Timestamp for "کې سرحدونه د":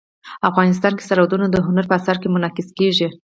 0.95-1.55